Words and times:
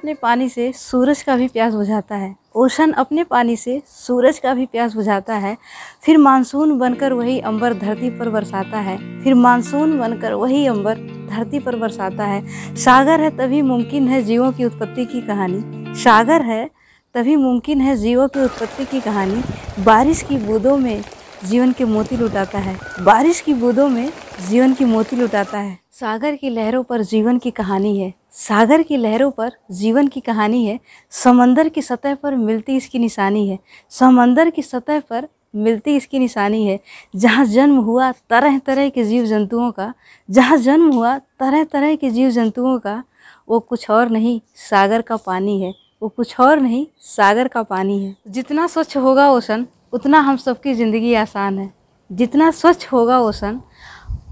अपने 0.00 0.14
पानी 0.14 0.48
से 0.48 0.72
सूरज 0.72 1.22
का 1.22 1.36
भी 1.36 1.48
प्यास 1.48 1.74
बुझाता 1.74 2.16
है। 2.16 2.34
ओशन 2.56 2.92
अपने 2.92 3.24
पानी 3.24 3.56
से 3.56 3.82
सूरज 3.86 4.38
का 4.38 4.54
भी 4.54 4.66
प्यास 4.66 4.94
बुझाता 4.94 5.34
है। 5.34 5.56
फिर 6.02 6.18
मानसून 6.18 6.78
बनकर 6.78 7.12
वही 7.12 7.38
अंबर 7.40 7.74
धरती 7.74 8.10
पर 8.10 8.28
बरसाता 8.28 8.78
है। 8.78 8.96
फिर 9.22 9.34
मानसून 9.34 9.98
बनकर 9.98 10.32
वही 10.32 10.66
अंबर 10.66 10.98
धरती 11.30 11.58
पर 11.58 11.76
बरसाता 11.76 12.24
है। 12.24 12.74
सागर 12.76 13.20
है 13.20 13.30
तभी 13.30 13.62
मुमकिन 13.62 14.08
है 14.08 14.22
जीवों 14.22 14.52
की 14.52 14.64
उत्पत्ति 14.64 15.04
की 15.04 15.20
कहानी। 15.20 15.94
सागर 15.94 16.42
है 16.42 16.70
तभी 17.14 17.36
मुमकिन 17.36 17.80
है 17.80 17.96
जीवों 17.96 18.28
की 18.28 18.40
उत्पत्ति 18.40 18.84
की 18.84 19.00
कहानी। 19.00 19.42
बारिश 19.82 20.22
की 20.22 20.36
बूंदों 20.36 20.76
में 20.78 21.02
जीवन 21.44 21.72
के 21.72 21.84
मोती 21.84 22.16
लुटाता 22.16 22.58
है। 22.58 22.76
बारिश 23.00 23.40
की 23.40 23.54
बूंदों 23.54 23.88
में 23.88 24.12
जीवन 24.48 24.74
की 24.74 24.84
मोती 24.84 25.16
लुटाता 25.16 25.58
है। 25.58 25.78
सागर 25.92 26.36
की 26.36 26.50
लहरों 26.50 26.82
पर 26.82 27.02
जीवन 27.02 27.38
की 27.38 27.50
कहानी 27.50 27.98
है। 28.00 28.19
सागर 28.34 28.82
की 28.82 28.96
लहरों 28.96 29.30
पर 29.30 29.52
जीवन 29.70 30.08
की 30.08 30.20
कहानी 30.20 30.64
है। 30.66 30.78
समंदर 31.12 31.68
की 31.68 31.82
सतह 31.82 32.14
पर 32.14 32.36
मिलती 32.36 32.76
इसकी 32.76 32.98
निशानी 32.98 33.48
है। 33.48 33.58
समंदर 33.92 34.50
की 34.50 34.62
सतह 34.62 35.00
पर 35.00 35.28
मिलती 35.54 35.96
इसकी 35.96 36.18
निशानी 36.18 36.64
है। 36.66 36.78
जहाँ 37.16 37.44
जन्म 37.44 37.76
हुआ 37.76 38.10
तरह 38.30 38.58
तरह 38.58 38.88
के 38.88 39.04
जीव 39.04 39.24
जंतुओं 39.26 39.70
का, 39.70 39.92
जहाँ 40.28 40.56
जन्म 40.58 40.92
हुआ 40.92 41.16
तरह 41.18 41.64
तरह 41.64 41.94
के 41.96 42.10
जीव 42.10 42.30
जंतुओं 42.30 42.78
का, 42.78 43.02
वो 43.48 43.60
कुछ 43.60 43.88
और 43.90 44.10
नहीं, 44.10 44.40
सागर 44.70 45.02
का 45.02 45.16
पानी 45.16 45.60
है। 45.62 45.74
वो 46.02 46.08
कुछ 46.08 46.38
और 46.40 46.60
नहीं, 46.60 46.86
सागर 46.98 47.48
का 47.48 47.62
पानी 47.62 48.04
है। 48.04 48.16
जितना 48.28 48.66
स्वच्छ 48.66 48.96
होगा 48.96 49.30
ओशन 49.30 49.66
उतना 49.92 50.20
हम 50.20 50.36
सबकी 50.36 50.74
ज़िंदगी 50.74 51.14
आसान 51.14 51.58
है। 51.58 51.72
जितना 52.10 52.50
स्वच्छ 52.50 52.86
होगा 52.92 53.18
ओशन 53.20 53.60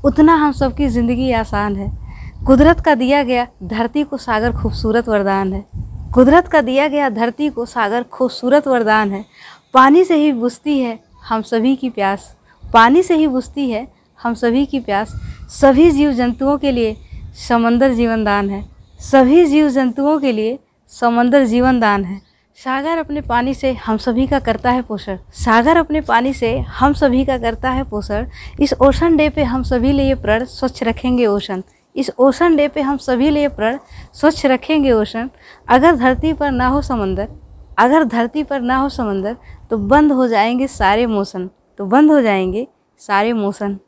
उतना 0.05 0.34
हम 0.34 0.52
सबकी 0.52 0.88
ज़िंदगी 0.88 1.33
आसान 1.33 1.77
है। 1.77 2.07
कुदरत 2.38 2.80
का 2.80 2.95
दिया 2.95 3.23
गया 3.23 3.47
धरती 3.62 4.02
को 4.05 4.16
सागर 4.16 4.52
खूबसूरत 4.52 5.09
वरदान 5.09 5.52
है। 5.52 5.65
कुदरत 6.15 6.48
का 6.48 6.61
दिया 6.61 6.88
गया 6.88 7.09
धरती 7.09 7.48
को 7.48 7.66
सागर 7.66 8.02
खूबसूरत 8.02 8.69
वरदान 8.69 9.11
है। 9.12 9.24
पानी 9.75 10.05
से 10.05 10.17
ही 10.17 10.33
बुझती 10.33 10.78
है 10.78 10.98
हम 11.28 11.42
सभी 11.42 11.75
की 11.77 11.91
प्यास। 11.91 12.36
पानी 12.64 13.03
से 13.03 13.17
ही 13.17 13.27
बुझती 13.27 13.70
है 13.70 13.86
हम 14.22 14.34
सभी 14.34 14.64
की 14.67 14.80
प्यास। 14.80 15.12
सभी 15.50 15.91
जीव 15.91 16.12
जंतुओं 16.12 16.56
के 16.58 16.72
लिए 16.72 16.97
समंदर 17.48 17.95
जीवन 17.95 18.25
दान 18.25 18.50
है। 18.50 18.64
सभी 19.00 19.45
जीव 19.47 19.69
जंतुओं 19.69 20.19
के 20.19 20.33
लिए 20.33 20.58
समंदर 20.91 21.45
जीवन 21.45 21.80
दान 21.80 22.05
है। 22.05 22.20
सागर 22.58 22.98
अपने 22.98 23.20
पानी 23.20 23.55
से 23.55 23.73
हम 23.73 23.97
सभी 23.97 24.27
का 24.27 24.39
करता 24.39 24.70
है 24.70 24.83
पोषण। 24.83 25.19
सागर 25.33 25.77
अपने 25.77 26.00
पानी 26.00 26.33
से 26.33 26.58
हम 26.58 26.92
सभी 26.92 27.25
का 27.25 27.39
करता 27.39 27.70
है 27.70 27.84
पोषण। 27.84 28.27
इस 28.61 28.75
ओशन 28.80 29.17
डे 29.17 29.28
पे 29.28 29.45
हम 29.45 29.62
सभी 29.62 29.92
लिए 29.92 30.14
प्रण 30.14 30.45
स्वच्छ 30.45 30.83
रखेंगे 30.83 31.27
ओशन। 31.27 31.62
इस 31.97 32.11
ओशन 32.19 32.56
डे 32.56 32.69
पे 32.69 32.81
हम 32.81 32.97
सभी 32.97 33.31
लिए 33.31 33.48
प्रण 33.48 33.78
स्वच्छ 34.14 34.47
रखेंगे 34.47 34.92
ओशन। 34.92 35.31
अगर 35.69 35.97
धरती 35.97 36.33
पर 36.33 36.50
ना 36.50 36.67
हो 36.67 36.83
समंदर, 36.83 37.28
अगर 37.78 38.05
धरती 38.05 38.42
पर 38.42 38.61
ना 38.61 38.77
हो 38.77 38.89
समंदर 38.89 39.36
तो 39.70 39.78
बंद 39.78 40.12
हो 40.12 40.27
जाएँगे 40.28 40.67
सारे 40.69 41.06
मौसम 41.06 41.48
तो 41.78 41.84
बंद 41.86 42.11
हो 42.11 42.20
जाएँगे 42.20 42.67
सारे 43.00 43.33
मौसम 43.33 43.77